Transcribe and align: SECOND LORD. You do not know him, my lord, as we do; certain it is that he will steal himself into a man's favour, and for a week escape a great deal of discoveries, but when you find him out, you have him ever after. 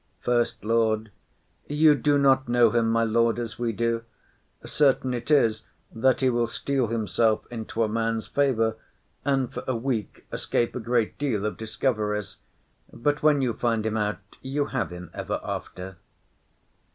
SECOND 0.25 0.55
LORD. 0.67 1.11
You 1.67 1.93
do 1.93 2.17
not 2.17 2.49
know 2.49 2.71
him, 2.71 2.89
my 2.89 3.03
lord, 3.03 3.37
as 3.37 3.59
we 3.59 3.71
do; 3.71 4.03
certain 4.65 5.13
it 5.13 5.29
is 5.29 5.63
that 5.91 6.21
he 6.21 6.29
will 6.31 6.47
steal 6.47 6.87
himself 6.87 7.45
into 7.51 7.83
a 7.83 7.87
man's 7.87 8.25
favour, 8.25 8.77
and 9.23 9.53
for 9.53 9.63
a 9.67 9.75
week 9.75 10.25
escape 10.33 10.75
a 10.75 10.79
great 10.79 11.19
deal 11.19 11.45
of 11.45 11.55
discoveries, 11.55 12.37
but 12.91 13.21
when 13.21 13.43
you 13.43 13.53
find 13.53 13.85
him 13.85 13.95
out, 13.95 14.17
you 14.41 14.65
have 14.73 14.89
him 14.89 15.11
ever 15.13 15.39
after. 15.43 15.97